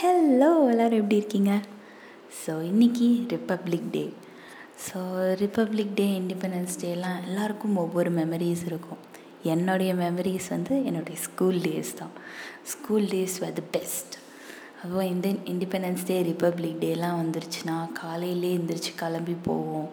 Hello 0.00 0.48
எல்லோரும் 0.70 1.00
எப்படி 1.00 1.16
இருக்கீங்க? 1.20 1.52
ஸோ 2.40 2.52
இன்றைக்கி 2.68 3.06
republic 3.32 3.88
day 3.94 4.02
so 4.84 4.98
republic 5.40 5.94
day 6.00 6.06
independence 6.18 6.74
டேலாம் 6.82 7.16
எல்லாருக்கும் 7.28 7.80
ஒவ்வொரு 7.82 8.10
மெமரிஸ் 8.18 8.62
இருக்கும். 8.68 9.00
என்னுடைய 9.54 9.92
மெமரிஸ் 10.02 10.48
வந்து 10.54 10.74
என்னுடைய 10.88 11.16
ஸ்கூல் 11.26 11.58
டேஸ் 11.66 11.92
தான். 12.00 12.14
School 12.72 13.08
days 13.14 13.36
were 13.44 13.56
the 13.60 13.64
best 13.76 14.14
அதுவும் 14.82 15.10
இந்த 15.14 15.28
இண்டிபெண்டன்ஸ் 15.54 16.06
டே 16.10 16.18
ரிப்பப்ளிக் 16.30 16.80
டேலாம் 16.86 17.20
வந்துருச்சுன்னா 17.22 17.78
காலையிலே 18.02 18.54
எந்திரிச்சு 18.60 18.94
கிளம்பி 19.02 19.36
போவோம். 19.50 19.90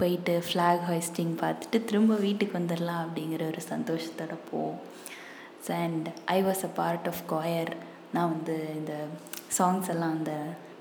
போயிட்டு 0.00 0.34
ஃப்ளாக் 0.48 0.86
ஹாய்ஸ்டிங் 0.90 1.34
பார்த்துட்டு 1.44 1.80
திரும்ப 1.90 2.22
வீட்டுக்கு 2.28 2.58
வந்துடலாம் 2.60 3.04
அப்படிங்கிற 3.06 3.44
ஒரு 3.52 3.62
சந்தோஷத்தோட 3.72 4.36
போவோம். 4.50 4.80
And 5.82 6.08
I 6.38 6.40
was 6.48 6.66
a 6.70 6.74
part 6.80 7.08
of 7.12 7.24
choir 7.34 7.72
நான் 8.16 8.30
வந்து 8.34 8.54
இந்த 8.76 8.92
சாங்ஸ் 9.58 9.90
எல்லாம் 9.94 10.16
அந்த 10.18 10.32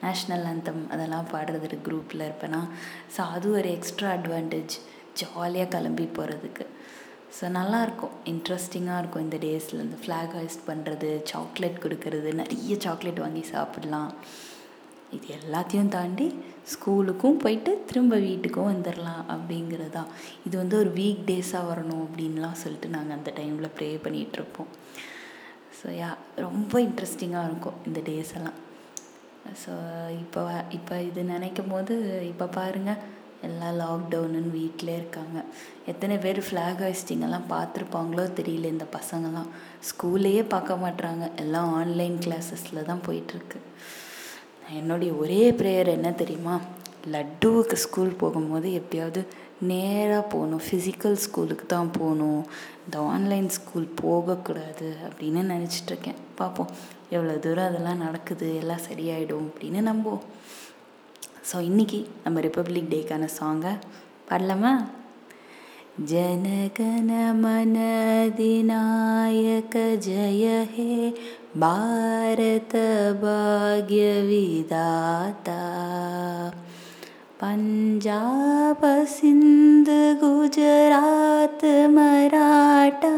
நேஷ்னல் 0.03 0.47
anthem 0.53 0.79
அதெல்லாம் 0.93 1.29
பாடுறது 1.33 1.77
குரூப்பில் 1.87 2.25
இருப்பேனா. 2.25 2.59
ஸோ 3.15 3.21
அது 3.35 3.47
ஒரு 3.59 3.69
எக்ஸ்ட்ரா 3.77 4.09
அட்வான்டேஜ் 4.17 4.75
ஜாலியாக 5.21 5.69
கிளம்பி 5.75 6.05
போகிறதுக்கு 6.17 6.65
ஸோ 7.37 7.45
நல்லாயிருக்கும். 7.57 8.13
இன்ட்ரெஸ்டிங்காக 8.31 8.99
இருக்கும் 9.01 9.25
இந்த 9.25 9.37
டேஸில் 9.45 9.83
இந்த 9.85 9.97
ஃப்ளாக் 10.03 10.35
ஹாய்ஸ்ட் 10.37 10.67
பண்ணுறது 10.69 11.09
சாக்லேட் 11.31 11.81
கொடுக்கறது 11.85 12.29
நிறைய 12.41 12.75
சாக்லேட் 12.85 13.23
வாங்கி 13.25 13.43
சாப்பிடலாம். 13.55 14.11
இது 15.17 15.27
எல்லாத்தையும் 15.39 15.91
தாண்டி 15.97 16.27
ஸ்கூலுக்கும் 16.71 17.41
போயிட்டு 17.43 17.71
திரும்ப 17.89 18.15
வீட்டுக்கும் 18.27 18.71
வந்துடலாம் 18.71 19.21
அப்படிங்கிறது 19.33 19.93
தான் 19.97 20.09
இது 20.47 20.55
வந்து 20.61 20.75
ஒரு 20.81 20.89
வீக் 20.97 21.21
டேஸாக 21.29 21.69
வரணும் 21.71 22.01
அப்படின்லாம் 22.05 22.57
சொல்லிட்டு 22.63 22.89
நாங்கள் 22.95 23.17
அந்த 23.17 23.31
டைமில் 23.37 23.75
ப்ரே 23.77 23.89
பண்ணிகிட்ருப்போம் 24.05 24.71
ஸோ 25.79 25.87
யா 26.01 26.09
ரொம்ப 26.45 26.73
இன்ட்ரெஸ்டிங்காக 26.87 27.47
இருக்கும் 27.49 27.77
இந்த 27.87 27.99
டேஸ் 28.07 28.33
எல்லாம். 28.37 28.57
ஸோ 29.63 29.73
இப்போ 30.23 30.41
இப்போ 30.77 30.95
இது 31.09 31.21
நினைக்கும் 31.33 31.71
போது 31.73 31.93
இப்போ 32.31 32.45
பாருங்கள் 32.57 33.01
எல்லாம் 33.47 33.75
லாக்டவுனுன்னு 33.81 34.51
வீட்டிலே 34.59 34.93
இருக்காங்க. 34.99 35.37
எத்தனை 35.91 36.15
பேர் 36.23 36.39
ஃப்ளாக் 36.47 36.81
ஹாய்ஸ்டிங்கெல்லாம் 36.85 37.45
பார்த்துருப்பாங்களோ 37.53 38.25
தெரியல 38.39 38.71
இந்த 38.75 38.85
பசங்கள்லாம் 38.97 39.51
ஸ்கூல்லையே 39.89 40.43
பார்க்க 40.53 40.83
மாட்றாங்க. 40.85 41.25
எல்லாம் 41.43 41.69
ஆன்லைன் 41.81 42.17
கிளாஸஸில் 42.25 42.87
தான் 42.89 43.05
போயிட்டுருக்கு 43.07 43.61
என்னுடைய 44.79 45.11
ஒரே 45.23 45.43
ப்ரேயர் 45.59 45.95
என்ன 45.97 46.09
தெரியுமா? 46.21 46.55
லட்டுவுக்கு 47.10 47.76
ஸ்கூல் 47.76 48.12
போகும்போது 48.16 48.68
எப்படியாவது 48.72 49.20
நேராக 49.62 50.22
போகணும் 50.28 50.62
ஃபிசிக்கல் 50.66 51.18
ஸ்கூலுக்கு 51.24 51.66
தான் 51.66 51.92
போகணும் 51.98 52.40
இந்த 52.84 52.96
ஆன்லைன் 53.08 53.48
ஸ்கூல் 53.48 53.88
போகக்கூடாது 54.02 54.88
அப்படின்னு 55.08 55.42
நினச்சிட்ருக்கேன் 55.50 56.22
பார்ப்போம் 56.34 56.72
எவ்வளோ 57.10 57.36
தூரம் 57.38 57.68
அதெல்லாம் 57.68 58.02
நடக்குது 58.02 58.48
எல்லாம் 58.54 58.86
சரியாயிடும் 58.88 59.46
அப்படின்னு 59.48 59.82
நம்புவோம் 59.82 60.24
ஸோ 61.52 61.58
இன்றைக்கி 61.62 62.00
நம்ம 62.24 62.40
ரிப்பப்ளிக் 62.40 62.92
டேக்கான 62.92 63.28
சாங்கை 63.38 63.74
பாடலாமா 64.28 64.74
जनगण 66.00 67.08
मन 67.34 67.74
दिनायक 68.36 69.74
जय 70.02 70.64
हे 70.70 71.10
भारत 71.56 72.72
भाग्य 73.20 74.06
विदाता 74.22 75.58
पञ्जाब 77.41 78.81
सिन्ध 79.07 79.89
गुजरात 80.21 81.65
मराठा 81.95 83.11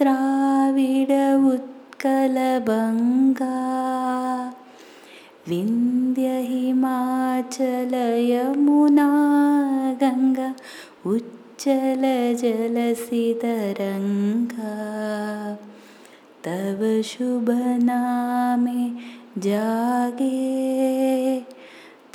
द्राविड 0.00 1.12
उत्कल 1.52 2.36
बङ्गा। 2.66 3.54
विन्ध्य 5.48 6.36
हिमाचल 6.48 7.94
यमुना 8.30 9.08
गङ्गा 10.02 10.48
उच्चल 11.10 12.04
जलसितरङ्गा 12.42 13.14
तव 16.46 16.82
शुभ 17.10 17.50
नामे 17.82 18.82
जागे 19.48 20.34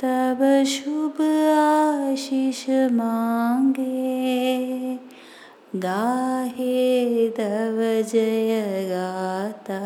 तव 0.04 0.64
शुभ 0.66 1.22
आशीष 1.56 2.64
मांगे। 2.70 3.82
गाहे 5.76 7.28
तव 7.28 7.78
जय 8.12 8.60
गाता। 8.90 9.78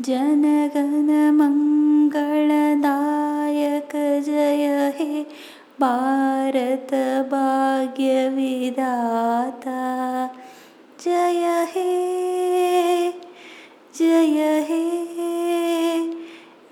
जनगण 0.00 1.30
मङ्गलदायक 1.30 2.20
जय 4.26 4.92
हे 4.98 5.22
भारत 5.80 6.94
भाग्य 7.30 8.28
विदाता 8.28 9.80
जय 11.04 11.64
हे 11.68 13.10
जय 13.98 14.60
हे 14.68 15.00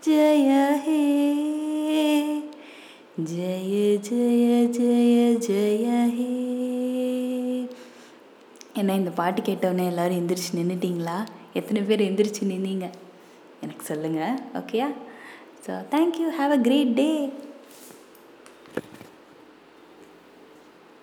जय 0.05 0.58
ஜெய 3.28 3.75
ஜெய 3.99 4.44
ஜெய 4.69 5.16
ஜெய 5.39 5.87
ஹே 6.09 6.28
என்ன 8.75 8.94
இந்த 8.94 9.11
பாட்டு 9.11 9.43
கேட்டவொடனே 9.43 9.87
எல்லோரும் 9.87 10.19
எந்திரிச்சு 10.19 10.50
நின்றுட்டிங்களா 10.55 11.16
எத்தனை 11.53 11.83
பேர் 11.83 12.00
எந்திரிச்சு 12.00 12.43
நின்னீங்க? 12.44 12.87
எனக்கு 13.62 13.84
சொல்லுங்கள் 13.87 14.37
ஓகேயா 14.55 14.88
so 15.67 15.72
thank you 15.91 16.28
have 16.38 16.53
a 16.53 16.61
great 16.62 16.94
day 16.94 17.09